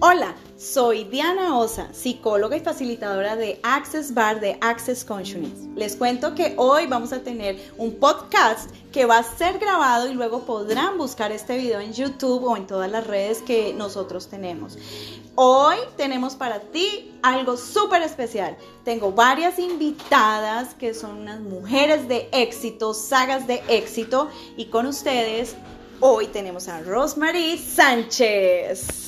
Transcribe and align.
Hola, 0.00 0.34
soy 0.58 1.04
Diana 1.04 1.56
Osa, 1.56 1.88
psicóloga 1.94 2.56
y 2.56 2.60
facilitadora 2.60 3.36
de 3.36 3.60
Access 3.62 4.12
Bar 4.12 4.40
de 4.40 4.58
Access 4.60 5.04
Consciousness. 5.04 5.68
Les 5.76 5.94
cuento 5.96 6.34
que 6.34 6.54
hoy 6.56 6.86
vamos 6.86 7.12
a 7.12 7.20
tener 7.20 7.56
un 7.78 7.94
podcast 7.94 8.70
que 8.92 9.06
va 9.06 9.18
a 9.18 9.22
ser 9.22 9.58
grabado 9.58 10.08
y 10.08 10.14
luego 10.14 10.40
podrán 10.40 10.98
buscar 10.98 11.32
este 11.32 11.56
video 11.56 11.80
en 11.80 11.92
YouTube 11.92 12.44
o 12.44 12.56
en 12.56 12.66
todas 12.66 12.90
las 12.90 13.06
redes 13.06 13.40
que 13.40 13.72
nosotros 13.72 14.28
tenemos. 14.28 14.76
Hoy 15.36 15.76
tenemos 15.96 16.34
para 16.34 16.58
ti 16.60 17.12
algo 17.22 17.56
súper 17.56 18.02
especial. 18.02 18.56
Tengo 18.84 19.12
varias 19.12 19.58
invitadas 19.58 20.74
que 20.74 20.92
son 20.92 21.18
unas 21.18 21.40
mujeres 21.40 22.08
de 22.08 22.28
éxito, 22.32 22.94
sagas 22.94 23.46
de 23.46 23.62
éxito 23.68 24.28
y 24.56 24.66
con 24.66 24.86
ustedes 24.86 25.54
hoy 26.00 26.26
tenemos 26.26 26.68
a 26.68 26.82
Rosemary 26.82 27.56
Sánchez. 27.56 29.03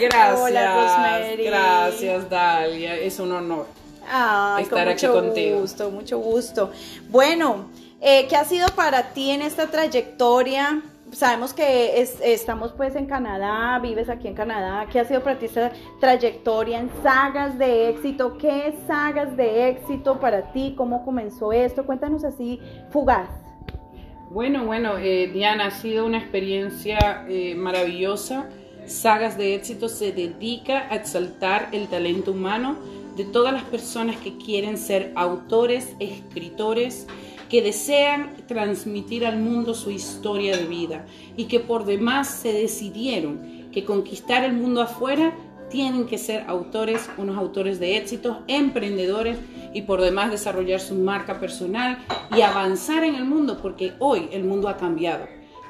Gracias. 0.00 0.40
Hola 0.40 0.74
Rosemary. 0.74 1.44
Gracias 1.44 2.30
Dalia, 2.30 2.96
es 2.96 3.18
un 3.18 3.32
honor 3.32 3.66
estar 4.60 4.88
aquí 4.88 5.06
contigo. 5.06 5.56
Mucho 5.56 5.60
gusto, 5.60 5.90
mucho 5.90 6.18
gusto. 6.18 6.70
Bueno, 7.08 7.66
eh, 8.00 8.26
¿qué 8.28 8.36
ha 8.36 8.44
sido 8.44 8.68
para 8.68 9.10
ti 9.12 9.30
en 9.30 9.42
esta 9.42 9.66
trayectoria? 9.66 10.82
sabemos 11.12 11.54
que 11.54 12.00
estamos 12.24 12.72
pues 12.72 12.96
en 12.96 13.06
Canadá, 13.06 13.78
vives 13.78 14.08
aquí 14.08 14.28
en 14.28 14.34
Canadá. 14.34 14.86
¿Qué 14.90 15.00
ha 15.00 15.04
sido 15.04 15.22
para 15.22 15.38
ti 15.38 15.46
esta 15.46 15.72
trayectoria 16.00 16.80
en 16.80 16.90
sagas 17.02 17.58
de 17.58 17.88
éxito? 17.90 18.36
¿Qué 18.38 18.74
sagas 18.86 19.36
de 19.36 19.68
éxito 19.68 20.18
para 20.20 20.52
ti? 20.52 20.74
¿Cómo 20.76 21.04
comenzó 21.04 21.52
esto? 21.52 21.86
Cuéntanos 21.86 22.24
así, 22.24 22.60
fugaz. 22.90 23.30
Bueno, 24.30 24.66
bueno, 24.66 24.98
eh, 24.98 25.30
Diana, 25.32 25.66
ha 25.66 25.70
sido 25.70 26.04
una 26.04 26.18
experiencia 26.18 27.24
eh, 27.28 27.54
maravillosa. 27.54 28.48
Sagas 28.86 29.36
de 29.36 29.54
éxito 29.54 29.88
se 29.88 30.12
dedica 30.12 30.86
a 30.90 30.96
exaltar 30.96 31.70
el 31.72 31.88
talento 31.88 32.30
humano 32.30 32.76
de 33.16 33.24
todas 33.24 33.52
las 33.52 33.64
personas 33.64 34.16
que 34.16 34.36
quieren 34.36 34.78
ser 34.78 35.12
autores, 35.16 35.88
escritores, 35.98 37.06
que 37.48 37.62
desean 37.62 38.36
transmitir 38.46 39.26
al 39.26 39.38
mundo 39.38 39.74
su 39.74 39.90
historia 39.90 40.56
de 40.56 40.66
vida 40.66 41.06
y 41.36 41.44
que 41.44 41.60
por 41.60 41.84
demás 41.84 42.28
se 42.28 42.52
decidieron 42.52 43.70
que 43.72 43.84
conquistar 43.84 44.44
el 44.44 44.52
mundo 44.52 44.82
afuera 44.82 45.36
tienen 45.68 46.06
que 46.06 46.18
ser 46.18 46.44
autores, 46.46 47.10
unos 47.16 47.36
autores 47.36 47.80
de 47.80 47.96
éxitos, 47.96 48.38
emprendedores 48.46 49.36
y 49.74 49.82
por 49.82 50.00
demás 50.00 50.30
desarrollar 50.30 50.80
su 50.80 50.94
marca 50.94 51.40
personal 51.40 51.98
y 52.36 52.42
avanzar 52.42 53.02
en 53.02 53.16
el 53.16 53.24
mundo 53.24 53.58
porque 53.60 53.94
hoy 53.98 54.28
el 54.32 54.44
mundo 54.44 54.68
ha 54.68 54.76
cambiado 54.76 55.26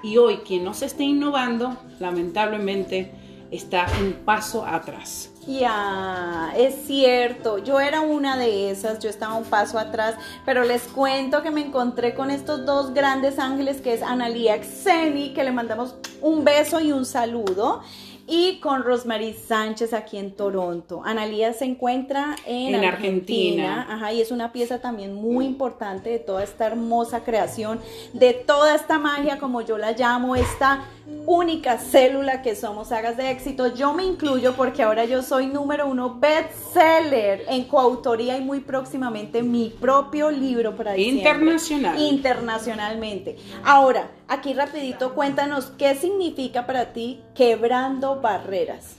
y 0.06 0.18
hoy 0.18 0.36
quien 0.38 0.62
no 0.62 0.72
se 0.72 0.86
esté 0.86 1.02
innovando 1.02 1.76
lamentablemente 1.98 3.10
está 3.50 3.86
un 4.00 4.12
paso 4.24 4.64
atrás. 4.64 5.30
Ya, 5.48 6.52
es 6.56 6.74
cierto, 6.86 7.58
yo 7.58 7.80
era 7.80 8.00
una 8.00 8.36
de 8.36 8.70
esas, 8.70 9.00
yo 9.00 9.08
estaba 9.08 9.34
un 9.34 9.44
paso 9.44 9.78
atrás, 9.78 10.14
pero 10.44 10.64
les 10.64 10.82
cuento 10.82 11.42
que 11.42 11.50
me 11.50 11.60
encontré 11.60 12.14
con 12.14 12.30
estos 12.30 12.66
dos 12.66 12.94
grandes 12.94 13.38
ángeles 13.38 13.80
que 13.80 13.94
es 13.94 14.02
Analia 14.02 14.62
Xeni, 14.62 15.32
que 15.34 15.42
le 15.42 15.52
mandamos 15.52 15.96
un 16.20 16.44
beso 16.44 16.80
y 16.80 16.92
un 16.92 17.04
saludo 17.04 17.82
y 18.26 18.58
con 18.60 18.82
Rosemary 18.82 19.34
Sánchez 19.34 19.92
aquí 19.92 20.18
en 20.18 20.32
Toronto. 20.32 21.02
Analía 21.04 21.52
se 21.52 21.64
encuentra 21.64 22.36
en, 22.46 22.74
Argentina, 22.84 23.86
Ajá, 23.88 24.12
y 24.12 24.20
es 24.20 24.30
una 24.30 24.52
pieza 24.52 24.80
también 24.80 25.14
muy 25.14 25.44
importante 25.44 26.10
de 26.10 26.18
toda 26.18 26.42
esta 26.42 26.66
hermosa 26.66 27.24
creación, 27.24 27.80
de 28.12 28.32
toda 28.34 28.74
esta 28.74 28.98
magia, 28.98 29.38
como 29.38 29.60
yo 29.60 29.78
la 29.78 29.92
llamo, 29.92 30.36
esta 30.36 30.84
única 31.26 31.78
célula 31.78 32.42
que 32.42 32.56
somos 32.56 32.88
sagas 32.88 33.16
de 33.16 33.30
éxito. 33.30 33.74
Yo 33.74 33.92
me 33.92 34.04
incluyo 34.04 34.54
porque 34.54 34.82
ahora 34.82 35.04
yo 35.04 35.22
soy 35.22 35.46
número 35.46 35.86
uno 35.86 36.18
bestseller 36.18 37.44
en 37.48 37.64
coautoría 37.64 38.36
y 38.36 38.40
muy 38.40 38.60
próximamente 38.60 39.42
mi 39.42 39.70
propio 39.70 40.30
libro 40.30 40.76
para 40.76 40.96
Internacional. 40.96 41.98
Internacionalmente. 42.00 43.36
Ahora, 43.64 44.10
aquí 44.28 44.52
rapidito 44.54 45.14
cuéntanos 45.14 45.66
qué 45.78 45.94
significa 45.94 46.66
para 46.66 46.92
ti 46.92 47.20
quebrando 47.34 48.20
barreras. 48.20 48.96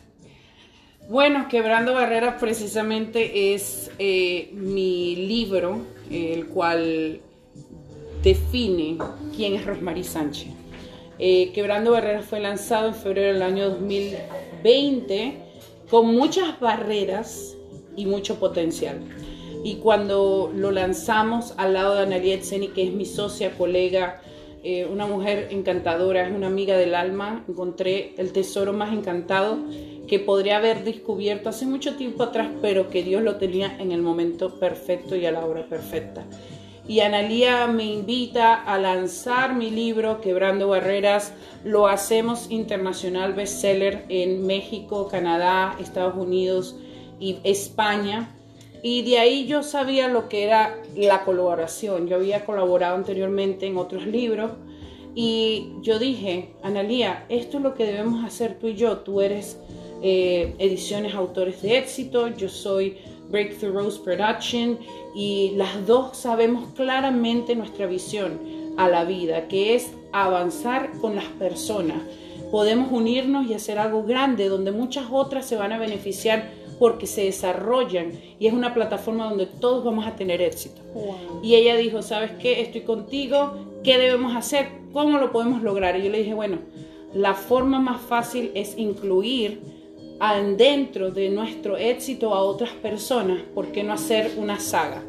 Bueno, 1.10 1.48
Quebrando 1.48 1.94
Barreras 1.94 2.36
precisamente 2.38 3.54
es 3.54 3.90
eh, 3.98 4.50
mi 4.52 5.16
libro, 5.16 5.86
el 6.12 6.48
cual 6.48 7.22
define 8.22 8.98
quién 9.34 9.54
es 9.54 9.66
Rosmarie 9.66 10.04
Sánchez. 10.04 10.50
Eh, 11.18 11.54
Quebrando 11.54 11.92
Barreras 11.92 12.26
fue 12.26 12.42
lanzado 12.42 12.90
en 12.90 12.94
febrero 12.94 13.34
del 13.34 13.42
año 13.42 13.70
2020 13.70 15.38
con 15.90 16.14
muchas 16.14 16.60
barreras 16.60 17.56
y 17.96 18.06
mucho 18.06 18.38
potencial. 18.38 19.00
Y 19.64 19.76
cuando 19.78 20.52
lo 20.54 20.72
lanzamos 20.72 21.54
al 21.56 21.74
lado 21.74 21.96
de 21.96 22.02
Analiet 22.02 22.42
Seni, 22.44 22.68
que 22.68 22.84
es 22.84 22.92
mi 22.92 23.06
socia, 23.06 23.52
colega, 23.58 24.22
eh, 24.68 24.86
una 24.86 25.08
mujer 25.08 25.48
encantadora, 25.52 26.28
es 26.28 26.36
una 26.36 26.48
amiga 26.48 26.78
del 26.78 26.94
alma, 26.94 27.46
encontré 27.48 28.14
el 28.18 28.34
tesoro 28.34 28.74
más 28.74 28.94
encantado 28.94 29.60
que 30.08 30.20
podría 30.20 30.58
haber 30.58 30.84
descubierto 30.84 31.48
hace 31.50 31.66
mucho 31.66 31.96
tiempo 31.96 32.24
atrás, 32.24 32.50
pero 32.62 32.90
que 32.90 33.02
Dios 33.02 33.22
lo 33.24 33.38
tenía 33.38 33.78
en 33.80 33.92
el 33.94 34.02
momento 34.02 34.60
perfecto 34.60 35.16
y 35.16 35.26
a 35.26 35.32
la 35.32 35.46
hora 35.46 35.68
perfecta 35.68 36.26
y 36.88 37.02
Analía 37.02 37.68
me 37.68 37.86
invita 37.86 38.54
a 38.56 38.80
lanzar 38.80 39.56
mi 39.56 39.70
libro 39.70 40.22
Quebrando 40.22 40.70
Barreras. 40.70 41.34
Lo 41.66 41.88
hacemos 41.88 42.50
internacional 42.50 43.34
bestseller 43.34 44.06
en 44.08 44.48
México, 44.48 45.10
Canadá, 45.10 45.76
Estados 45.80 46.16
Unidos 46.16 46.78
y 47.20 47.40
España. 47.44 48.30
Y 48.84 49.02
de 49.04 49.20
ahí 49.20 49.48
yo 49.48 49.64
sabía 49.64 50.08
lo 50.08 50.30
que 50.30 50.44
era 50.44 50.78
la 50.96 51.24
colaboración. 51.24 52.08
Yo 52.08 52.18
había 52.18 52.46
colaborado 52.46 52.96
anteriormente 52.96 53.66
en 53.66 53.78
otros 53.78 54.06
libros 54.06 54.52
y 55.16 55.72
yo 55.82 55.98
dije, 55.98 56.50
Analía, 56.62 57.26
esto 57.28 57.58
es 57.58 57.64
lo 57.64 57.74
que 57.74 57.86
debemos 57.86 58.24
hacer 58.24 58.60
tú 58.60 58.68
y 58.68 58.76
yo. 58.76 58.98
Tú 59.00 59.22
eres 59.22 59.58
eh, 60.04 60.54
ediciones 60.60 61.16
autores 61.16 61.62
de 61.64 61.80
éxito, 61.80 62.28
yo 62.28 62.50
soy 62.50 62.98
Breakthrough 63.30 63.74
Rose 63.74 64.00
Production 64.04 64.78
y 65.16 65.54
las 65.56 65.88
dos 65.88 66.18
sabemos 66.18 66.70
claramente 66.76 67.56
nuestra 67.56 67.88
visión 67.88 68.40
a 68.78 68.88
la 68.90 69.06
vida, 69.06 69.48
que 69.48 69.74
es 69.74 69.92
avanzar 70.12 70.92
con 71.02 71.16
las 71.16 71.26
personas. 71.26 71.98
Podemos 72.52 72.92
unirnos 72.92 73.48
y 73.48 73.56
hacer 73.56 73.80
algo 73.80 74.04
grande 74.04 74.50
donde 74.50 74.72
muchas 74.72 75.08
otras 75.12 75.48
se 75.48 75.56
van 75.56 75.74
a 75.74 75.80
beneficiar 75.80 76.52
porque 76.80 77.08
se 77.08 77.24
desarrollan 77.24 78.12
y 78.40 78.48
es 78.48 78.54
una 78.54 78.74
plataforma 78.74 79.30
donde 79.30 79.46
todos 79.46 79.84
vamos 79.84 80.06
a 80.06 80.16
tener 80.16 80.42
éxito. 80.42 80.82
Y 81.44 81.56
ella 81.56 81.76
dijo, 81.76 82.02
¿sabes 82.02 82.32
qué? 82.40 82.62
Estoy 82.62 82.82
contigo, 82.82 83.82
¿qué 83.84 83.98
debemos 83.98 84.36
hacer? 84.36 84.68
¿Cómo 84.94 85.18
lo 85.18 85.32
podemos 85.32 85.62
lograr? 85.64 85.98
Y 85.98 86.04
yo 86.04 86.10
le 86.10 86.20
dije, 86.20 86.34
bueno, 86.34 86.60
la 87.14 87.34
forma 87.34 87.80
más 87.80 88.02
fácil 88.02 88.52
es 88.54 88.78
incluir 88.78 89.62
dentro 90.58 91.12
de 91.12 91.30
nuestro 91.30 91.78
éxito 91.78 92.34
a 92.34 92.42
otras 92.42 92.72
personas, 92.72 93.42
¿por 93.54 93.72
qué 93.72 93.84
no 93.84 93.94
hacer 93.94 94.32
una 94.38 94.60
saga? 94.60 95.04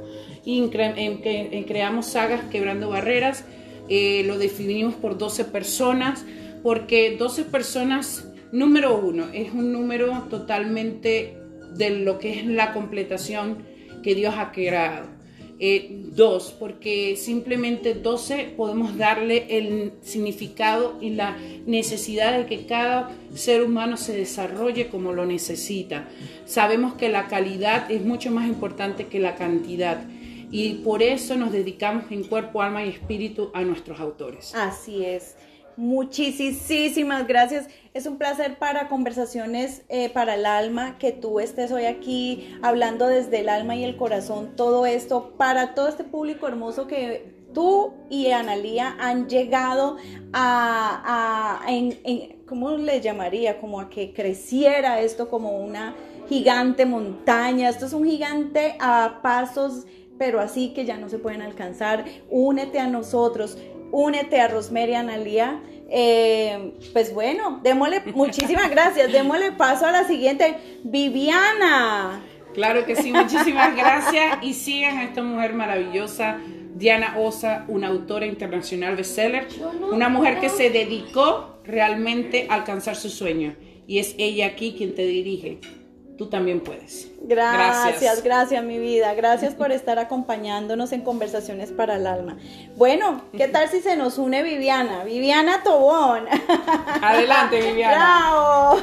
Y 0.44 0.68
creamos 0.68 2.06
sagas 2.06 2.42
quebrando 2.50 2.90
barreras, 2.90 3.44
eh, 3.88 4.22
lo 4.26 4.38
definimos 4.38 4.94
por 4.94 5.16
12 5.16 5.46
personas, 5.46 6.24
porque 6.62 7.16
12 7.16 7.44
personas, 7.44 8.26
número 8.52 8.98
uno, 8.98 9.26
es 9.32 9.52
un 9.52 9.72
número 9.72 10.24
totalmente 10.30 11.38
de 11.74 11.90
lo 11.90 12.18
que 12.18 12.38
es 12.38 12.46
la 12.46 12.72
completación 12.72 13.58
que 14.02 14.14
Dios 14.14 14.34
ha 14.36 14.52
creado. 14.52 15.18
Eh, 15.60 16.04
dos, 16.14 16.54
porque 16.56 17.16
simplemente 17.16 17.94
12 17.94 18.54
podemos 18.56 18.96
darle 18.96 19.58
el 19.58 19.92
significado 20.02 20.96
y 21.00 21.10
la 21.10 21.36
necesidad 21.66 22.38
de 22.38 22.46
que 22.46 22.66
cada 22.66 23.10
ser 23.34 23.64
humano 23.64 23.96
se 23.96 24.16
desarrolle 24.16 24.86
como 24.86 25.12
lo 25.12 25.26
necesita. 25.26 26.09
Sabemos 26.44 26.94
que 26.94 27.09
la 27.09 27.26
calidad 27.26 27.91
es 27.91 28.04
mucho 28.04 28.30
más 28.30 28.47
importante 28.47 29.06
que 29.09 29.18
la 29.18 29.34
cantidad 29.34 30.04
y 30.53 30.74
por 30.74 31.03
eso 31.03 31.34
nos 31.34 31.50
dedicamos 31.50 32.04
en 32.10 32.22
cuerpo, 32.22 32.62
alma 32.62 32.84
y 32.84 32.91
espíritu 32.91 33.50
a 33.53 33.62
nuestros 33.62 33.98
autores. 33.98 34.54
Así 34.54 35.04
es. 35.04 35.34
Muchísimas 35.78 37.28
gracias. 37.28 37.69
Es 37.95 38.07
un 38.07 38.19
placer 38.19 38.59
para 38.59 38.89
Conversaciones 38.89 39.83
eh, 39.89 40.10
para 40.10 40.34
el 40.34 40.45
Alma 40.45 40.98
que 40.98 41.13
tú 41.13 41.39
estés 41.39 41.71
hoy 41.71 41.84
aquí 41.84 42.59
hablando 42.63 43.07
desde 43.07 43.39
el 43.39 43.48
alma 43.48 43.77
y 43.77 43.84
el 43.84 43.97
corazón 43.97 44.57
todo 44.57 44.86
esto 44.86 45.34
para 45.39 45.77
todo 45.77 45.86
este 45.86 46.03
público 46.03 46.48
hermoso 46.48 46.89
que 46.89 47.33
tú 47.54 47.95
y 48.10 48.33
Analía 48.33 48.97
han 48.98 49.28
llegado 49.28 49.98
a, 50.33 51.65
¿cómo 52.48 52.72
le 52.72 53.01
llamaría? 53.01 53.60
Como 53.60 53.78
a 53.78 53.89
que 53.89 54.13
creciera 54.13 55.01
esto 55.01 55.31
como 55.31 55.60
una 55.60 55.95
gigante 56.28 56.86
montaña. 56.86 57.69
Esto 57.69 57.86
es 57.86 57.92
un 57.92 58.04
gigante 58.04 58.74
a 58.81 59.21
pasos 59.22 59.86
pero 60.19 60.41
así 60.41 60.74
que 60.74 60.84
ya 60.84 60.97
no 60.97 61.09
se 61.09 61.19
pueden 61.19 61.42
alcanzar. 61.42 62.04
Únete 62.28 62.81
a 62.81 62.89
nosotros 62.89 63.57
únete 63.90 64.40
a 64.40 64.48
Rosemary 64.48 64.94
Analia 64.94 65.60
Eh, 65.90 66.74
pues 66.92 67.14
bueno, 67.14 67.60
démosle, 67.62 68.02
muchísimas 68.14 68.70
gracias. 68.70 69.10
Démosle 69.10 69.52
paso 69.52 69.86
a 69.86 69.92
la 69.92 70.04
siguiente, 70.04 70.56
Viviana. 70.84 72.22
Claro 72.54 72.84
que 72.84 72.96
sí, 72.96 73.12
muchísimas 73.12 73.74
gracias 73.76 74.38
y 74.42 74.52
sigan 74.54 74.98
a 74.98 75.04
esta 75.04 75.22
mujer 75.22 75.54
maravillosa, 75.54 76.38
Diana 76.74 77.16
Osa, 77.18 77.64
una 77.68 77.88
autora 77.88 78.26
internacional 78.26 78.96
bestseller, 78.96 79.48
una 79.90 80.08
mujer 80.08 80.40
que 80.40 80.48
se 80.48 80.70
dedicó 80.70 81.58
realmente 81.64 82.46
a 82.50 82.54
alcanzar 82.54 82.96
su 82.96 83.10
sueño 83.10 83.54
y 83.86 83.98
es 83.98 84.14
ella 84.18 84.46
aquí 84.46 84.74
quien 84.76 84.94
te 84.94 85.06
dirige. 85.06 85.60
Tú 86.18 86.26
también 86.26 86.60
puedes. 86.60 87.09
Gracias, 87.22 87.84
gracias, 87.84 88.22
gracias, 88.24 88.65
mi 88.65 88.80
vida. 88.80 89.15
Gracias 89.15 89.54
por 89.54 89.70
estar 89.78 90.00
acompañándonos 90.00 90.91
en 90.91 91.03
Conversaciones 91.03 91.70
para 91.70 91.94
el 91.94 92.09
Alma. 92.09 92.36
Bueno, 92.74 93.22
¿qué 93.36 93.47
tal 93.47 93.68
si 93.68 93.80
se 93.80 93.97
nos 93.97 94.18
une 94.18 94.42
Viviana? 94.42 95.04
Viviana 95.04 95.62
Tobón. 95.62 96.24
Adelante, 97.00 97.60
Viviana. 97.70 97.94
¡Bravo! 97.94 98.78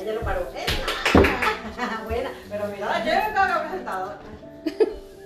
Ella 0.00 0.12
lo 0.12 0.20
paró. 0.22 0.40
Buena, 2.04 2.30
pero 2.50 2.64
mira 2.66 3.04
la 3.04 3.60
presentado. 3.60 4.14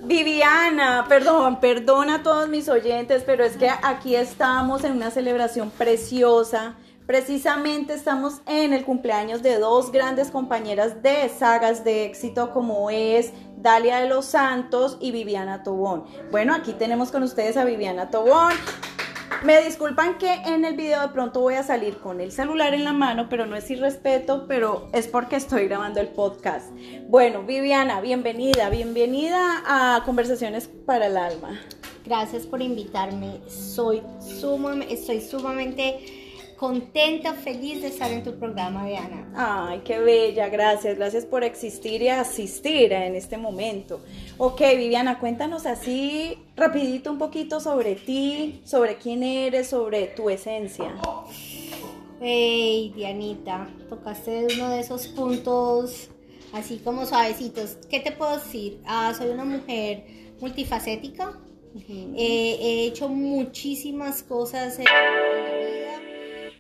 Viviana, 0.02 1.06
perdón, 1.08 1.58
perdón 1.60 2.10
a 2.10 2.22
todos 2.22 2.50
mis 2.50 2.68
oyentes, 2.68 3.22
pero 3.24 3.44
es 3.44 3.56
que 3.56 3.70
aquí 3.70 4.14
estamos 4.14 4.84
en 4.84 4.92
una 4.92 5.10
celebración 5.10 5.70
preciosa 5.70 6.74
Precisamente 7.10 7.92
estamos 7.92 8.40
en 8.46 8.72
el 8.72 8.84
cumpleaños 8.84 9.42
de 9.42 9.58
dos 9.58 9.90
grandes 9.90 10.30
compañeras 10.30 11.02
de 11.02 11.28
sagas 11.28 11.82
de 11.82 12.04
éxito 12.04 12.52
como 12.52 12.88
es 12.88 13.32
Dalia 13.56 13.96
de 13.96 14.08
los 14.08 14.26
Santos 14.26 14.96
y 15.00 15.10
Viviana 15.10 15.64
Tobón. 15.64 16.04
Bueno, 16.30 16.54
aquí 16.54 16.72
tenemos 16.72 17.10
con 17.10 17.24
ustedes 17.24 17.56
a 17.56 17.64
Viviana 17.64 18.10
Tobón. 18.10 18.52
Me 19.42 19.60
disculpan 19.60 20.18
que 20.18 20.32
en 20.32 20.64
el 20.64 20.76
video 20.76 21.02
de 21.02 21.08
pronto 21.08 21.40
voy 21.40 21.54
a 21.54 21.64
salir 21.64 21.98
con 21.98 22.20
el 22.20 22.30
celular 22.30 22.74
en 22.74 22.84
la 22.84 22.92
mano, 22.92 23.28
pero 23.28 23.44
no 23.44 23.56
es 23.56 23.68
irrespeto, 23.72 24.46
pero 24.46 24.88
es 24.92 25.08
porque 25.08 25.34
estoy 25.34 25.66
grabando 25.66 25.98
el 25.98 26.10
podcast. 26.10 26.70
Bueno, 27.08 27.42
Viviana, 27.42 28.00
bienvenida, 28.00 28.70
bienvenida 28.70 29.64
a 29.66 30.04
Conversaciones 30.04 30.68
para 30.86 31.06
el 31.08 31.16
Alma. 31.16 31.60
Gracias 32.04 32.46
por 32.46 32.62
invitarme. 32.62 33.40
Soy 33.48 34.00
sumamente, 34.20 34.94
estoy 34.94 35.20
sumamente 35.20 36.19
contenta, 36.60 37.32
feliz 37.32 37.80
de 37.80 37.88
estar 37.88 38.10
en 38.10 38.22
tu 38.22 38.38
programa, 38.38 38.84
Diana. 38.84 39.32
Ay, 39.34 39.80
qué 39.82 39.98
bella, 39.98 40.50
gracias, 40.50 40.98
gracias 40.98 41.24
por 41.24 41.42
existir 41.42 42.02
y 42.02 42.08
asistir 42.08 42.92
en 42.92 43.14
este 43.16 43.38
momento. 43.38 44.02
Ok, 44.36 44.60
Viviana, 44.76 45.18
cuéntanos 45.18 45.64
así 45.64 46.36
rapidito 46.56 47.10
un 47.10 47.16
poquito 47.16 47.60
sobre 47.60 47.94
ti, 47.94 48.60
sobre 48.66 48.96
quién 48.96 49.22
eres, 49.22 49.68
sobre 49.68 50.08
tu 50.08 50.28
esencia. 50.28 50.94
Hey, 52.20 52.92
Dianita, 52.94 53.66
tocaste 53.88 54.48
uno 54.54 54.68
de 54.68 54.80
esos 54.80 55.08
puntos 55.08 56.10
así 56.52 56.76
como 56.84 57.06
suavecitos. 57.06 57.78
¿Qué 57.88 58.00
te 58.00 58.12
puedo 58.12 58.36
decir? 58.36 58.82
Ah, 58.84 59.14
soy 59.16 59.30
una 59.30 59.46
mujer 59.46 60.04
multifacética. 60.38 61.40
he 61.88 62.84
hecho 62.84 63.08
muchísimas 63.08 64.22
cosas 64.22 64.78
en 64.78 64.84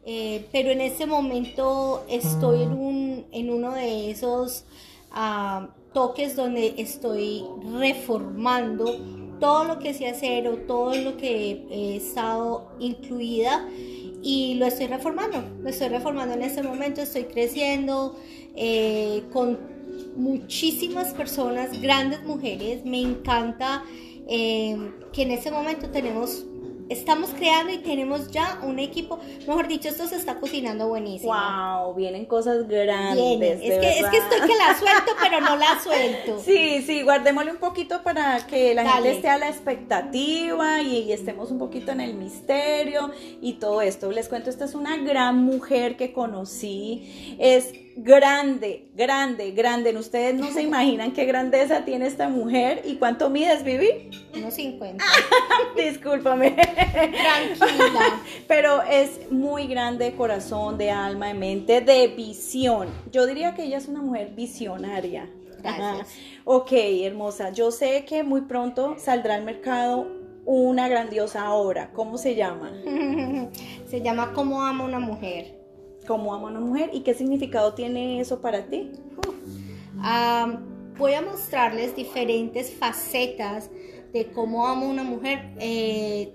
eh, 0.04 0.46
pero 0.52 0.70
en 0.70 0.80
este 0.80 1.06
momento 1.06 2.04
estoy 2.08 2.62
en, 2.62 2.72
un, 2.72 3.26
en 3.32 3.50
uno 3.50 3.72
de 3.72 4.10
esos 4.10 4.64
ah, 5.10 5.68
toques 5.92 6.36
donde 6.36 6.74
estoy 6.78 7.44
reformando 7.78 8.96
todo 9.40 9.64
lo 9.64 9.78
que 9.78 9.94
sé 9.94 10.06
hacer 10.08 10.46
o 10.48 10.56
todo 10.58 10.94
lo 10.94 11.16
que 11.16 11.66
he 11.70 11.96
estado 11.96 12.70
incluida 12.78 13.66
y 14.22 14.54
lo 14.54 14.66
estoy 14.66 14.86
reformando, 14.86 15.42
lo 15.62 15.68
estoy 15.68 15.88
reformando 15.88 16.34
en 16.34 16.42
este 16.42 16.62
momento, 16.62 17.00
estoy 17.00 17.24
creciendo 17.24 18.16
eh, 18.54 19.22
con 19.32 19.58
muchísimas 20.16 21.14
personas, 21.14 21.80
grandes 21.80 22.22
mujeres, 22.22 22.84
me 22.84 23.00
encanta 23.00 23.82
eh, 24.28 24.76
que 25.12 25.22
en 25.22 25.30
este 25.32 25.50
momento 25.50 25.88
tenemos 25.90 26.44
estamos 26.90 27.30
creando 27.30 27.72
y 27.72 27.78
tenemos 27.78 28.30
ya 28.30 28.58
un 28.62 28.78
equipo, 28.78 29.20
mejor 29.46 29.68
dicho, 29.68 29.88
esto 29.88 30.06
se 30.06 30.16
está 30.16 30.40
cocinando 30.40 30.88
buenísimo. 30.88 31.32
Wow, 31.32 31.94
vienen 31.94 32.26
cosas 32.26 32.66
grandes. 32.66 33.60
Es, 33.62 33.78
que, 33.78 34.00
es 34.00 34.06
que 34.08 34.16
estoy 34.16 34.40
que 34.40 34.56
la 34.56 34.74
suelto, 34.78 35.12
pero 35.22 35.40
no 35.40 35.56
la 35.56 35.80
suelto. 35.80 36.40
Sí, 36.44 36.82
sí, 36.82 37.02
guardémosle 37.02 37.52
un 37.52 37.58
poquito 37.58 38.02
para 38.02 38.44
que 38.46 38.74
la 38.74 38.90
gente 38.90 39.12
esté 39.12 39.28
a 39.28 39.38
la 39.38 39.48
expectativa 39.48 40.82
y, 40.82 41.04
y, 41.04 41.12
estemos 41.12 41.50
un 41.52 41.58
poquito 41.58 41.92
en 41.92 42.00
el 42.00 42.14
misterio 42.14 43.10
y 43.40 43.54
todo 43.54 43.80
esto. 43.82 44.10
Les 44.10 44.28
cuento, 44.28 44.50
esta 44.50 44.64
es 44.64 44.74
una 44.74 44.96
gran 44.96 45.38
mujer 45.38 45.96
que 45.96 46.12
conocí. 46.12 47.36
Es 47.38 47.72
grande, 47.96 48.88
grande, 48.94 49.50
grande. 49.52 49.96
Ustedes 49.96 50.34
no 50.34 50.50
se 50.50 50.62
imaginan 50.62 51.12
qué 51.12 51.24
grandeza 51.24 51.84
tiene 51.84 52.06
esta 52.06 52.28
mujer 52.28 52.82
y 52.84 52.96
cuánto 52.96 53.30
mides, 53.30 53.64
Vivi. 53.64 54.10
Unos 54.34 54.54
50. 54.54 55.04
Discúlpame. 55.76 56.52
Tranquila. 56.52 58.20
Pero 58.48 58.82
es 58.82 59.30
muy 59.30 59.66
grande 59.66 60.06
de 60.06 60.12
corazón, 60.14 60.78
de 60.78 60.90
alma, 60.90 61.28
de 61.28 61.34
mente, 61.34 61.80
de 61.80 62.08
visión. 62.08 62.88
Yo 63.12 63.26
diría 63.26 63.54
que 63.54 63.64
ella 63.64 63.78
es 63.78 63.88
una 63.88 64.02
mujer 64.02 64.32
visionaria. 64.34 65.28
Gracias. 65.62 66.08
Ok, 66.44 66.72
hermosa. 66.72 67.50
Yo 67.50 67.70
sé 67.70 68.04
que 68.06 68.22
muy 68.22 68.42
pronto 68.42 68.96
saldrá 68.98 69.34
al 69.34 69.44
mercado 69.44 70.06
una 70.46 70.88
grandiosa 70.88 71.52
obra. 71.52 71.90
¿Cómo 71.92 72.16
se 72.16 72.34
llama? 72.34 72.72
se 73.88 74.00
llama 74.00 74.32
Cómo 74.32 74.62
ama 74.62 74.84
una 74.84 75.00
mujer 75.00 75.59
cómo 76.06 76.34
ama 76.34 76.48
una 76.48 76.60
mujer 76.60 76.90
y 76.92 77.00
qué 77.00 77.14
significado 77.14 77.74
tiene 77.74 78.20
eso 78.20 78.40
para 78.40 78.66
ti. 78.66 78.90
voy 80.98 81.14
a 81.14 81.22
mostrarles 81.22 81.96
diferentes 81.96 82.72
facetas 82.72 83.70
de 84.12 84.30
cómo 84.32 84.66
amo 84.66 84.88
una 84.88 85.04
mujer 85.04 85.54
eh, 85.60 86.34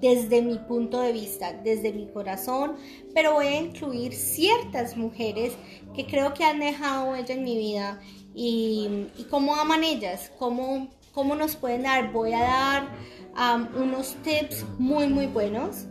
desde 0.00 0.42
mi 0.42 0.58
punto 0.58 1.00
de 1.00 1.12
vista, 1.12 1.52
desde 1.52 1.92
mi 1.92 2.06
corazón, 2.06 2.76
pero 3.14 3.34
voy 3.34 3.46
a 3.46 3.60
incluir 3.60 4.12
ciertas 4.12 4.96
mujeres 4.96 5.54
que 5.94 6.06
creo 6.06 6.34
que 6.34 6.44
han 6.44 6.60
dejado 6.60 7.14
ella 7.14 7.34
en 7.34 7.44
mi 7.44 7.56
vida 7.56 8.00
y, 8.34 9.08
cómo 9.30 9.56
aman 9.56 9.82
ellas, 9.82 10.30
cómo, 10.38 10.88
cómo 11.12 11.34
nos 11.34 11.56
pueden 11.56 11.82
dar. 11.82 12.12
Voy 12.12 12.32
a 12.32 12.40
dar 12.40 12.88
unos 13.76 14.16
tips 14.22 14.64
muy, 14.78 15.08
muy 15.08 15.26
buenos 15.26 15.86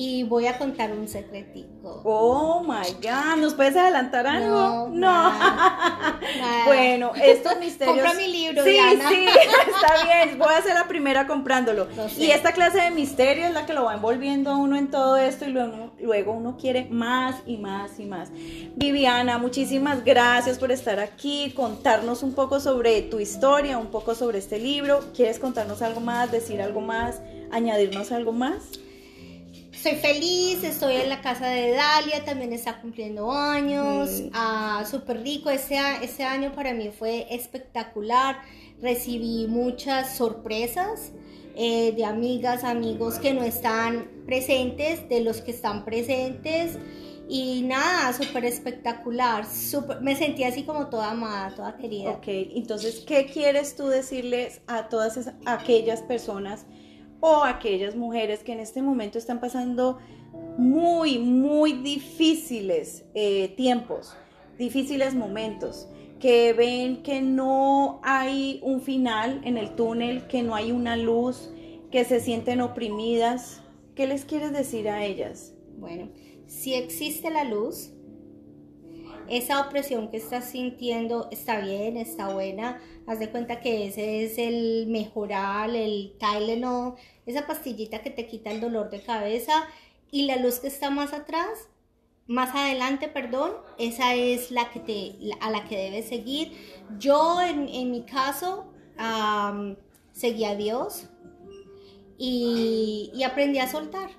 y 0.00 0.22
voy 0.22 0.46
a 0.46 0.56
contar 0.56 0.92
un 0.92 1.08
secretico. 1.08 2.02
Oh 2.04 2.62
my 2.62 2.92
God, 3.02 3.42
¿nos 3.42 3.54
puedes 3.54 3.74
adelantar 3.74 4.28
algo? 4.28 4.88
No. 4.88 4.88
no. 4.90 5.32
Bueno, 6.66 7.12
estos 7.20 7.58
misterios. 7.60 7.96
Compra 7.96 8.14
mi 8.14 8.28
libro, 8.28 8.62
Sí, 8.62 8.70
Diana. 8.70 9.08
sí, 9.08 9.24
está 9.26 10.04
bien. 10.04 10.38
Voy 10.38 10.54
a 10.54 10.62
ser 10.62 10.74
la 10.74 10.86
primera 10.86 11.26
comprándolo. 11.26 11.88
Y 12.16 12.30
esta 12.30 12.52
clase 12.52 12.80
de 12.80 12.92
misterio 12.92 13.46
es 13.46 13.52
la 13.52 13.66
que 13.66 13.72
lo 13.74 13.86
va 13.86 13.94
envolviendo 13.94 14.50
a 14.50 14.56
uno 14.56 14.76
en 14.76 14.88
todo 14.88 15.16
esto 15.16 15.46
y 15.46 15.48
luego, 15.48 15.90
luego 15.98 16.32
uno 16.32 16.56
quiere 16.56 16.84
más 16.90 17.34
y 17.44 17.56
más 17.56 17.98
y 17.98 18.04
más. 18.04 18.30
Viviana, 18.76 19.38
muchísimas 19.38 20.04
gracias 20.04 20.60
por 20.60 20.70
estar 20.70 21.00
aquí, 21.00 21.52
contarnos 21.56 22.22
un 22.22 22.34
poco 22.34 22.60
sobre 22.60 23.02
tu 23.02 23.18
historia, 23.18 23.78
un 23.78 23.88
poco 23.88 24.14
sobre 24.14 24.38
este 24.38 24.60
libro. 24.60 25.00
¿Quieres 25.12 25.40
contarnos 25.40 25.82
algo 25.82 26.00
más, 26.00 26.30
decir 26.30 26.62
algo 26.62 26.80
más, 26.80 27.20
añadirnos 27.50 28.12
algo 28.12 28.30
más? 28.32 28.62
Soy 29.80 29.94
feliz, 29.94 30.64
estoy 30.64 30.96
en 30.96 31.08
la 31.08 31.20
casa 31.20 31.46
de 31.46 31.70
Dalia, 31.70 32.24
también 32.24 32.52
está 32.52 32.80
cumpliendo 32.80 33.30
años, 33.30 34.24
ah, 34.32 34.84
súper 34.90 35.22
rico, 35.22 35.50
ese, 35.50 35.78
ese 36.02 36.24
año 36.24 36.52
para 36.52 36.74
mí 36.74 36.90
fue 36.90 37.32
espectacular, 37.32 38.42
recibí 38.82 39.46
muchas 39.46 40.16
sorpresas 40.16 41.12
eh, 41.54 41.92
de 41.92 42.04
amigas, 42.04 42.64
amigos 42.64 43.20
que 43.20 43.32
no 43.32 43.44
están 43.44 44.10
presentes, 44.26 45.08
de 45.08 45.20
los 45.20 45.42
que 45.42 45.52
están 45.52 45.84
presentes 45.84 46.76
y 47.28 47.62
nada, 47.62 48.12
súper 48.12 48.46
espectacular, 48.46 49.46
super, 49.46 50.00
me 50.00 50.16
sentí 50.16 50.42
así 50.42 50.64
como 50.64 50.88
toda 50.88 51.12
amada, 51.12 51.54
toda 51.54 51.76
querida. 51.76 52.10
Ok, 52.10 52.24
entonces, 52.26 53.04
¿qué 53.06 53.26
quieres 53.26 53.76
tú 53.76 53.86
decirles 53.86 54.60
a 54.66 54.88
todas 54.88 55.16
esas, 55.16 55.34
aquellas 55.46 56.02
personas? 56.02 56.66
O 57.20 57.42
aquellas 57.44 57.96
mujeres 57.96 58.42
que 58.42 58.52
en 58.52 58.60
este 58.60 58.82
momento 58.82 59.18
están 59.18 59.40
pasando 59.40 59.98
muy, 60.56 61.18
muy 61.18 61.72
difíciles 61.72 63.04
eh, 63.14 63.54
tiempos, 63.56 64.16
difíciles 64.58 65.14
momentos, 65.14 65.88
que 66.18 66.52
ven 66.52 67.02
que 67.02 67.20
no 67.20 68.00
hay 68.02 68.60
un 68.62 68.80
final 68.80 69.40
en 69.44 69.56
el 69.56 69.74
túnel, 69.76 70.26
que 70.26 70.42
no 70.42 70.54
hay 70.54 70.72
una 70.72 70.96
luz, 70.96 71.50
que 71.90 72.04
se 72.04 72.20
sienten 72.20 72.60
oprimidas. 72.60 73.62
¿Qué 73.94 74.06
les 74.06 74.24
quieres 74.24 74.52
decir 74.52 74.88
a 74.88 75.04
ellas? 75.04 75.54
Bueno, 75.78 76.08
si 76.46 76.74
existe 76.74 77.30
la 77.30 77.44
luz 77.44 77.92
esa 79.28 79.60
opresión 79.60 80.10
que 80.10 80.16
estás 80.16 80.50
sintiendo 80.50 81.28
está 81.30 81.60
bien, 81.60 81.96
está 81.96 82.32
buena. 82.32 82.80
Haz 83.06 83.18
de 83.18 83.30
cuenta 83.30 83.60
que 83.60 83.86
ese 83.86 84.24
es 84.24 84.38
el 84.38 84.86
mejoral, 84.88 85.76
el 85.76 86.14
Tylenol, 86.18 86.94
esa 87.26 87.46
pastillita 87.46 88.02
que 88.02 88.10
te 88.10 88.26
quita 88.26 88.50
el 88.50 88.60
dolor 88.60 88.90
de 88.90 89.02
cabeza 89.02 89.66
y 90.10 90.26
la 90.26 90.36
luz 90.36 90.60
que 90.60 90.68
está 90.68 90.90
más 90.90 91.12
atrás, 91.12 91.68
más 92.26 92.54
adelante, 92.54 93.08
perdón, 93.08 93.52
esa 93.78 94.14
es 94.14 94.50
la 94.50 94.70
que 94.70 94.80
te, 94.80 95.14
a 95.40 95.50
la 95.50 95.64
que 95.64 95.76
debes 95.76 96.08
seguir. 96.08 96.52
Yo 96.98 97.40
en, 97.40 97.68
en 97.68 97.90
mi 97.90 98.02
caso 98.02 98.72
seguí 100.12 100.44
a 100.44 100.54
Dios 100.54 101.06
y, 102.18 103.10
y 103.14 103.22
aprendí 103.22 103.58
a 103.58 103.70
soltar. 103.70 104.10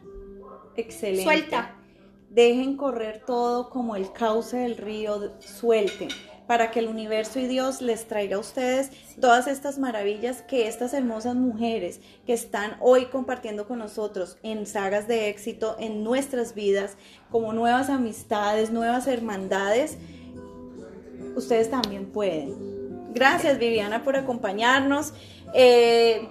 Excelente. 0.75 1.23
Suelta. 1.23 1.78
Dejen 2.29 2.77
correr 2.77 3.23
todo 3.25 3.69
como 3.69 3.95
el 3.95 4.11
cauce 4.11 4.57
del 4.57 4.77
río, 4.77 5.33
suelten, 5.39 6.09
para 6.45 6.69
que 6.69 6.79
el 6.79 6.87
universo 6.87 7.39
y 7.39 7.47
Dios 7.47 7.81
les 7.81 8.07
traiga 8.07 8.35
a 8.37 8.39
ustedes 8.39 8.91
todas 9.19 9.47
estas 9.47 9.79
maravillas 9.79 10.43
que 10.43 10.67
estas 10.67 10.93
hermosas 10.93 11.35
mujeres 11.35 12.01
que 12.27 12.33
están 12.33 12.77
hoy 12.81 13.05
compartiendo 13.05 13.67
con 13.67 13.79
nosotros 13.79 14.37
en 14.43 14.67
sagas 14.67 15.07
de 15.07 15.29
éxito 15.29 15.75
en 15.79 16.03
nuestras 16.03 16.53
vidas, 16.53 16.97
como 17.31 17.51
nuevas 17.51 17.89
amistades, 17.89 18.71
nuevas 18.71 19.07
hermandades, 19.07 19.97
ustedes 21.35 21.71
también 21.71 22.11
pueden. 22.11 22.79
Gracias 23.13 23.57
Viviana 23.57 24.03
por 24.03 24.15
acompañarnos. 24.15 25.13
Eh, 25.53 26.29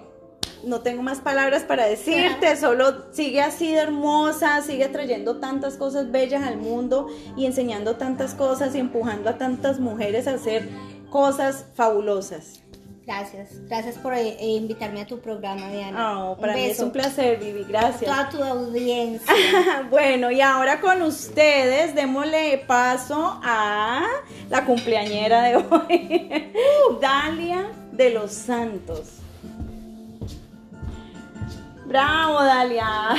no 0.63 0.81
tengo 0.81 1.03
más 1.03 1.19
palabras 1.19 1.63
para 1.63 1.85
decirte, 1.85 2.55
solo 2.55 3.11
sigue 3.11 3.41
así 3.41 3.71
de 3.71 3.79
hermosa, 3.79 4.61
sigue 4.61 4.87
trayendo 4.87 5.37
tantas 5.37 5.77
cosas 5.77 6.11
bellas 6.11 6.43
al 6.43 6.57
mundo 6.57 7.07
y 7.37 7.45
enseñando 7.45 7.95
tantas 7.95 8.33
cosas 8.35 8.75
y 8.75 8.79
empujando 8.79 9.29
a 9.29 9.37
tantas 9.37 9.79
mujeres 9.79 10.27
a 10.27 10.33
hacer 10.33 10.69
cosas 11.09 11.65
fabulosas. 11.75 12.61
Gracias, 13.09 13.65
gracias 13.67 13.97
por 13.97 14.13
eh, 14.13 14.37
eh, 14.39 14.49
invitarme 14.49 15.01
a 15.01 15.07
tu 15.07 15.19
programa, 15.19 15.67
Diana. 15.71 16.29
Oh, 16.29 16.37
para 16.37 16.53
mí 16.53 16.65
es 16.65 16.79
un 16.79 16.91
placer, 16.91 17.39
Vivi, 17.39 17.63
gracias. 17.63 18.03
A 18.03 18.29
toda 18.29 18.29
tu 18.29 18.43
audiencia. 18.43 19.33
bueno, 19.89 20.29
y 20.29 20.41
ahora 20.41 20.79
con 20.79 21.01
ustedes, 21.01 21.95
démosle 21.95 22.63
paso 22.67 23.39
a 23.43 24.05
la 24.47 24.63
cumpleañera 24.63 25.41
de 25.41 25.55
hoy, 25.55 26.53
Dalia 27.01 27.71
de 27.91 28.11
los 28.11 28.31
Santos. 28.31 29.19
Bravo, 31.89 32.43
Dalia. 32.43 33.15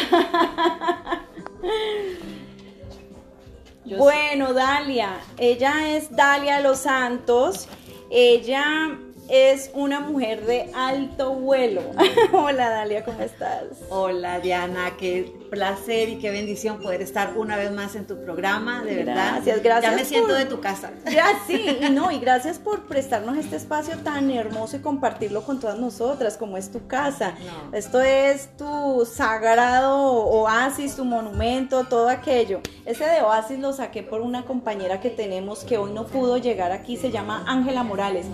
bueno, 3.98 4.52
Dalia, 4.52 5.20
ella 5.36 5.96
es 5.96 6.14
Dalia 6.14 6.60
Los 6.60 6.78
Santos. 6.78 7.66
Ella 8.10 8.96
es 9.30 9.70
una 9.74 10.00
mujer 10.00 10.44
de 10.44 10.70
alto 10.74 11.34
vuelo. 11.34 11.82
Hola 12.32 12.68
Dalia, 12.68 13.04
¿cómo 13.04 13.20
estás? 13.20 13.64
Hola 13.88 14.40
Diana, 14.40 14.96
qué 14.98 15.32
placer 15.50 16.08
y 16.08 16.18
qué 16.18 16.30
bendición 16.30 16.80
poder 16.80 17.00
estar 17.00 17.36
una 17.36 17.56
vez 17.56 17.70
más 17.70 17.94
en 17.94 18.06
tu 18.06 18.20
programa, 18.20 18.82
de 18.82 18.96
verdad. 18.96 19.34
Gracias, 19.34 19.62
gracias. 19.62 19.92
Ya 19.92 19.96
me 19.96 20.04
siento 20.04 20.34
de 20.34 20.44
tu 20.46 20.60
casa. 20.60 20.90
Ya 21.10 21.26
sí, 21.46 21.78
y 21.80 21.90
no, 21.90 22.10
y 22.12 22.18
gracias 22.18 22.58
por 22.58 22.86
prestarnos 22.86 23.36
este 23.36 23.56
espacio 23.56 23.98
tan 23.98 24.30
hermoso 24.30 24.76
y 24.76 24.80
compartirlo 24.80 25.42
con 25.42 25.58
todas 25.58 25.78
nosotras, 25.78 26.36
como 26.36 26.56
es 26.56 26.70
tu 26.70 26.86
casa. 26.86 27.34
Esto 27.72 28.00
es 28.00 28.56
tu 28.56 29.04
sagrado 29.10 30.00
oasis, 30.02 30.96
tu 30.96 31.04
monumento, 31.04 31.84
todo 31.84 32.08
aquello. 32.08 32.60
Ese 32.84 33.04
de 33.04 33.22
oasis 33.22 33.58
lo 33.58 33.72
saqué 33.72 34.02
por 34.02 34.20
una 34.20 34.44
compañera 34.44 35.00
que 35.00 35.10
tenemos 35.10 35.64
que 35.64 35.78
hoy 35.78 35.92
no 35.92 36.06
pudo 36.06 36.36
llegar 36.36 36.72
aquí, 36.72 36.96
se 36.96 37.10
llama 37.10 37.44
Ángela 37.46 37.82
Morales. 37.82 38.26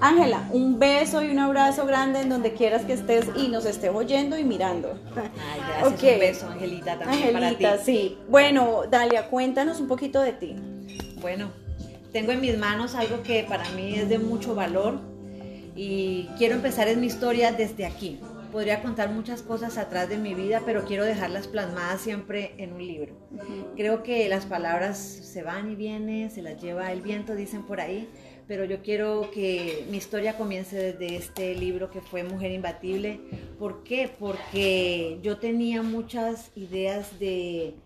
Ángela, 0.00 0.48
un 0.50 0.78
beso 0.78 1.22
y 1.22 1.30
un 1.30 1.38
abrazo 1.38 1.84
grande 1.86 2.20
en 2.20 2.30
donde 2.30 2.54
quieras 2.54 2.82
que 2.82 2.94
estés 2.94 3.26
y 3.36 3.48
nos 3.48 3.66
estés 3.66 3.90
oyendo 3.92 4.38
y 4.38 4.44
mirando. 4.44 4.98
Ay, 5.14 5.60
gracias. 5.66 6.14
Un 6.14 6.20
beso, 6.20 6.48
Angelita, 6.48 6.98
también 6.98 7.36
Angelita, 7.36 7.78
sí. 7.78 8.16
Bueno, 8.28 8.82
Dalia, 8.90 9.28
cuéntanos 9.28 9.78
un 9.78 9.88
poquito 9.88 10.22
de 10.22 10.32
ti. 10.32 10.56
Bueno, 11.20 11.50
tengo 12.12 12.32
en 12.32 12.40
mis 12.40 12.56
manos 12.56 12.94
algo 12.94 13.22
que 13.22 13.44
para 13.44 13.68
mí 13.70 13.94
es 13.94 14.08
de 14.08 14.18
mucho 14.18 14.54
valor 14.54 14.98
y 15.76 16.28
quiero 16.38 16.54
empezar 16.54 16.88
en 16.88 17.00
mi 17.00 17.06
historia 17.06 17.52
desde 17.52 17.84
aquí. 17.84 18.18
Podría 18.50 18.82
contar 18.82 19.10
muchas 19.10 19.42
cosas 19.42 19.78
atrás 19.78 20.08
de 20.08 20.18
mi 20.18 20.34
vida, 20.34 20.62
pero 20.64 20.84
quiero 20.84 21.04
dejarlas 21.04 21.46
plasmadas 21.46 22.00
siempre 22.00 22.54
en 22.58 22.72
un 22.72 22.86
libro. 22.86 23.14
Creo 23.76 24.02
que 24.02 24.28
las 24.28 24.46
palabras 24.46 24.98
se 24.98 25.42
van 25.42 25.70
y 25.70 25.76
vienen, 25.76 26.30
se 26.30 26.42
las 26.42 26.60
lleva 26.60 26.92
el 26.92 27.00
viento, 27.00 27.34
dicen 27.34 27.62
por 27.62 27.80
ahí 27.80 28.08
pero 28.50 28.64
yo 28.64 28.82
quiero 28.82 29.30
que 29.30 29.86
mi 29.92 29.96
historia 29.96 30.36
comience 30.36 30.74
desde 30.74 31.14
este 31.14 31.54
libro 31.54 31.88
que 31.88 32.00
fue 32.00 32.24
Mujer 32.24 32.50
Imbatible. 32.50 33.20
¿Por 33.60 33.84
qué? 33.84 34.10
Porque 34.18 35.20
yo 35.22 35.38
tenía 35.38 35.82
muchas 35.82 36.50
ideas 36.56 37.20
de, 37.20 37.76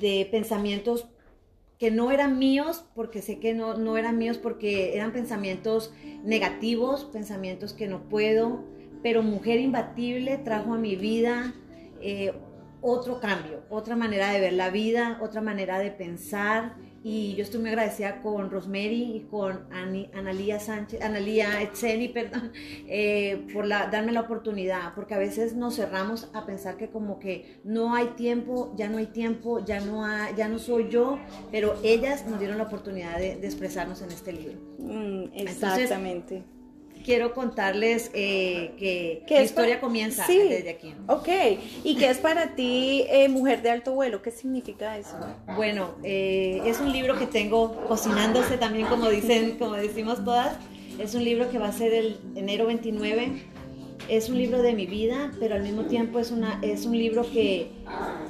de 0.00 0.26
pensamientos 0.28 1.06
que 1.78 1.92
no 1.92 2.10
eran 2.10 2.36
míos, 2.40 2.84
porque 2.96 3.22
sé 3.22 3.38
que 3.38 3.54
no, 3.54 3.74
no 3.74 3.96
eran 3.96 4.18
míos, 4.18 4.38
porque 4.38 4.96
eran 4.96 5.12
pensamientos 5.12 5.94
negativos, 6.24 7.04
pensamientos 7.04 7.72
que 7.72 7.86
no 7.86 8.08
puedo, 8.08 8.64
pero 9.02 9.22
Mujer 9.22 9.60
Imbatible 9.60 10.38
trajo 10.38 10.74
a 10.74 10.78
mi 10.78 10.96
vida 10.96 11.54
eh, 12.00 12.32
otro 12.82 13.20
cambio, 13.20 13.62
otra 13.68 13.96
manera 13.96 14.32
de 14.32 14.40
ver 14.40 14.54
la 14.54 14.70
vida, 14.70 15.18
otra 15.20 15.40
manera 15.40 15.78
de 15.78 15.90
pensar 15.90 16.76
y 17.02 17.34
yo 17.34 17.42
estoy 17.42 17.60
muy 17.60 17.70
agradecida 17.70 18.20
con 18.20 18.50
Rosemary 18.50 19.16
y 19.16 19.26
con 19.30 19.66
Analía 19.72 20.60
Sánchez, 20.60 21.00
Analía 21.02 21.62
Etzeni, 21.62 22.08
perdón, 22.14 22.52
eh, 22.88 23.46
por 23.52 23.66
la, 23.66 23.86
darme 23.86 24.12
la 24.12 24.20
oportunidad, 24.20 24.94
porque 24.94 25.14
a 25.14 25.18
veces 25.18 25.54
nos 25.54 25.76
cerramos 25.76 26.28
a 26.34 26.44
pensar 26.44 26.76
que 26.76 26.90
como 26.90 27.18
que 27.18 27.60
no 27.64 27.94
hay 27.94 28.08
tiempo, 28.08 28.74
ya 28.76 28.88
no 28.88 28.98
hay 28.98 29.06
tiempo, 29.06 29.64
ya 29.64 29.80
no, 29.80 30.04
ya 30.36 30.48
no 30.48 30.58
soy 30.58 30.88
yo, 30.90 31.18
pero 31.50 31.74
ellas 31.82 32.26
nos 32.26 32.38
dieron 32.38 32.58
la 32.58 32.64
oportunidad 32.64 33.18
de, 33.18 33.32
expresarnos 33.32 34.02
en 34.02 34.10
este 34.10 34.32
libro. 34.32 34.58
Mm, 34.78 35.24
exactamente 35.34 36.44
quiero 37.04 37.34
contarles 37.34 38.10
eh, 38.14 39.22
que 39.26 39.34
la 39.34 39.42
historia 39.42 39.80
comienza 39.80 40.26
desde 40.26 40.70
aquí. 40.70 40.94
Ok, 41.06 41.28
¿y 41.84 41.96
qué 41.96 42.10
es 42.10 42.18
para 42.18 42.54
ti 42.54 43.04
eh, 43.08 43.28
Mujer 43.28 43.62
de 43.62 43.70
Alto 43.70 43.92
Vuelo? 43.92 44.22
¿Qué 44.22 44.30
significa 44.30 44.96
eso? 44.98 45.16
Bueno, 45.56 45.94
eh, 46.02 46.62
es 46.64 46.80
un 46.80 46.92
libro 46.92 47.18
que 47.18 47.26
tengo 47.26 47.86
cocinándose 47.86 48.56
también, 48.56 48.86
como 48.86 49.08
dicen, 49.08 49.56
como 49.58 49.74
decimos 49.74 50.24
todas. 50.24 50.56
Es 50.98 51.14
un 51.14 51.24
libro 51.24 51.50
que 51.50 51.58
va 51.58 51.68
a 51.68 51.72
ser 51.72 51.94
el 51.94 52.18
enero 52.34 52.66
29. 52.66 53.32
Es 54.08 54.28
un 54.28 54.38
libro 54.38 54.60
de 54.60 54.74
mi 54.74 54.86
vida, 54.86 55.30
pero 55.38 55.54
al 55.54 55.62
mismo 55.62 55.84
tiempo 55.84 56.18
es, 56.18 56.30
una, 56.30 56.58
es 56.62 56.84
un 56.84 56.96
libro 56.96 57.22
que 57.30 57.70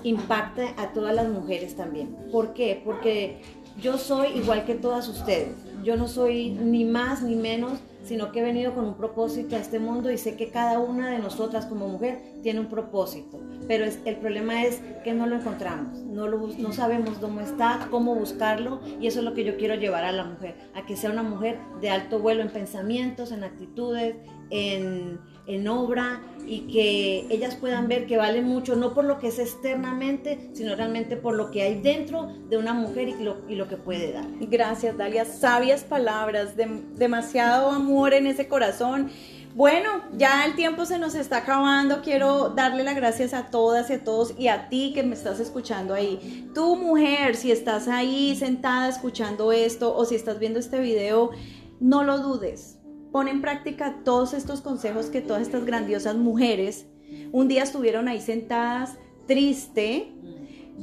impacta 0.02 0.74
a 0.76 0.92
todas 0.92 1.14
las 1.14 1.28
mujeres 1.28 1.74
también. 1.74 2.14
¿Por 2.30 2.52
qué? 2.52 2.80
Porque 2.84 3.38
yo 3.80 3.96
soy 3.96 4.28
igual 4.36 4.64
que 4.66 4.74
todas 4.74 5.08
ustedes. 5.08 5.54
Yo 5.82 5.96
no 5.96 6.06
soy 6.06 6.50
ni 6.50 6.84
más 6.84 7.22
ni 7.22 7.34
menos 7.34 7.80
sino 8.10 8.32
que 8.32 8.40
he 8.40 8.42
venido 8.42 8.74
con 8.74 8.86
un 8.86 8.96
propósito 8.96 9.54
a 9.54 9.60
este 9.60 9.78
mundo 9.78 10.10
y 10.10 10.18
sé 10.18 10.34
que 10.34 10.50
cada 10.50 10.80
una 10.80 11.10
de 11.10 11.20
nosotras 11.20 11.66
como 11.66 11.86
mujer 11.86 12.20
tiene 12.42 12.58
un 12.58 12.66
propósito, 12.66 13.38
pero 13.68 13.84
es, 13.84 14.00
el 14.04 14.16
problema 14.16 14.64
es 14.64 14.82
que 15.04 15.14
no 15.14 15.28
lo 15.28 15.36
encontramos, 15.36 15.96
no, 16.00 16.26
lo, 16.26 16.48
no 16.58 16.72
sabemos 16.72 17.20
dónde 17.20 17.44
está, 17.44 17.86
cómo 17.88 18.16
buscarlo 18.16 18.80
y 19.00 19.06
eso 19.06 19.20
es 19.20 19.24
lo 19.24 19.32
que 19.32 19.44
yo 19.44 19.56
quiero 19.56 19.76
llevar 19.76 20.02
a 20.02 20.10
la 20.10 20.24
mujer, 20.24 20.56
a 20.74 20.84
que 20.86 20.96
sea 20.96 21.12
una 21.12 21.22
mujer 21.22 21.60
de 21.80 21.90
alto 21.90 22.18
vuelo 22.18 22.42
en 22.42 22.48
pensamientos, 22.48 23.30
en 23.30 23.44
actitudes, 23.44 24.16
en, 24.50 25.20
en 25.54 25.68
obra 25.68 26.22
y 26.46 26.62
que 26.62 27.26
ellas 27.30 27.54
puedan 27.54 27.86
ver 27.86 28.06
que 28.06 28.16
vale 28.16 28.42
mucho, 28.42 28.74
no 28.74 28.92
por 28.92 29.04
lo 29.04 29.18
que 29.18 29.28
es 29.28 29.38
externamente, 29.38 30.50
sino 30.52 30.74
realmente 30.74 31.16
por 31.16 31.34
lo 31.34 31.50
que 31.50 31.62
hay 31.62 31.80
dentro 31.80 32.26
de 32.48 32.58
una 32.58 32.74
mujer 32.74 33.08
y 33.08 33.22
lo, 33.22 33.38
y 33.48 33.54
lo 33.54 33.68
que 33.68 33.76
puede 33.76 34.12
dar. 34.12 34.26
Gracias, 34.40 34.96
Dalia. 34.96 35.24
Sabias 35.24 35.84
palabras, 35.84 36.54
demasiado 36.56 37.70
amor 37.70 38.14
en 38.14 38.26
ese 38.26 38.48
corazón. 38.48 39.10
Bueno, 39.54 39.90
ya 40.16 40.44
el 40.44 40.54
tiempo 40.54 40.86
se 40.86 40.98
nos 40.98 41.14
está 41.14 41.38
acabando. 41.38 42.02
Quiero 42.02 42.50
darle 42.50 42.82
las 42.82 42.96
gracias 42.96 43.34
a 43.34 43.50
todas 43.50 43.90
y 43.90 43.94
a 43.94 44.04
todos 44.04 44.34
y 44.36 44.48
a 44.48 44.68
ti 44.68 44.92
que 44.92 45.02
me 45.02 45.14
estás 45.14 45.38
escuchando 45.38 45.94
ahí. 45.94 46.50
Tu 46.54 46.76
mujer, 46.76 47.36
si 47.36 47.52
estás 47.52 47.86
ahí 47.86 48.34
sentada 48.36 48.88
escuchando 48.88 49.52
esto 49.52 49.94
o 49.94 50.04
si 50.04 50.14
estás 50.14 50.38
viendo 50.38 50.58
este 50.58 50.80
video, 50.80 51.30
no 51.80 52.02
lo 52.02 52.18
dudes 52.18 52.79
Pon 53.12 53.28
en 53.28 53.40
práctica 53.40 53.96
todos 54.04 54.34
estos 54.34 54.60
consejos 54.60 55.06
que 55.06 55.20
todas 55.20 55.42
estas 55.42 55.64
grandiosas 55.64 56.16
mujeres 56.16 56.86
un 57.32 57.48
día 57.48 57.62
estuvieron 57.62 58.08
ahí 58.08 58.20
sentadas 58.20 58.96
triste 59.26 60.12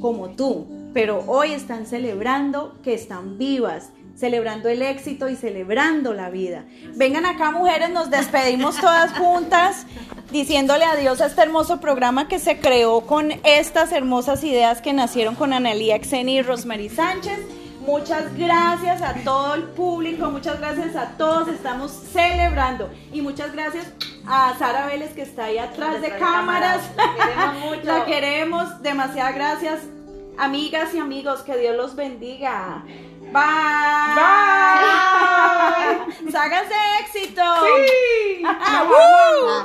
como 0.01 0.29
tú, 0.29 0.67
pero 0.93 1.23
hoy 1.27 1.51
están 1.51 1.85
celebrando 1.85 2.77
que 2.83 2.93
están 2.93 3.37
vivas, 3.37 3.91
celebrando 4.15 4.69
el 4.69 4.81
éxito 4.81 5.27
y 5.27 5.35
celebrando 5.35 6.13
la 6.13 6.29
vida. 6.29 6.65
Vengan 6.95 7.25
acá 7.25 7.51
mujeres, 7.51 7.89
nos 7.89 8.09
despedimos 8.09 8.79
todas 8.79 9.11
juntas 9.13 9.85
diciéndole 10.31 10.85
adiós 10.85 11.21
a 11.21 11.27
este 11.27 11.41
hermoso 11.41 11.79
programa 11.79 12.27
que 12.27 12.39
se 12.39 12.59
creó 12.59 13.01
con 13.01 13.31
estas 13.43 13.91
hermosas 13.91 14.43
ideas 14.43 14.81
que 14.81 14.93
nacieron 14.93 15.35
con 15.35 15.53
Analía 15.53 15.97
Xeni 16.01 16.37
y 16.37 16.41
Rosemary 16.41 16.89
Sánchez. 16.89 17.39
Muchas 17.87 18.37
gracias 18.37 19.01
a 19.01 19.13
todo 19.23 19.55
el 19.55 19.63
público, 19.63 20.29
muchas 20.29 20.59
gracias 20.59 20.93
a 20.97 21.17
todos, 21.17 21.47
estamos 21.47 21.89
celebrando. 22.11 22.91
Y 23.13 23.21
muchas 23.21 23.53
gracias 23.53 23.87
a 24.27 24.53
Sara 24.59 24.87
Vélez 24.87 25.13
que 25.13 25.21
está 25.21 25.45
ahí 25.45 25.57
atrás 25.57 26.01
de 26.01 26.09
cámaras. 26.17 26.81
cámaras, 26.97 26.99
la 27.07 27.15
queremos 27.15 27.55
mucho. 27.65 27.83
La 27.85 28.05
queremos, 28.05 28.81
demasiadas 28.81 29.35
gracias. 29.35 29.79
Amigas 30.37 30.93
y 30.93 30.99
amigos, 30.99 31.43
que 31.43 31.55
Dios 31.57 31.77
los 31.77 31.95
bendiga. 31.95 32.83
Bye. 33.21 34.15
Bye. 34.15 35.97
Sagas 36.31 36.67
de 36.67 36.75
éxito. 36.99 37.41
Sí. 37.63 38.43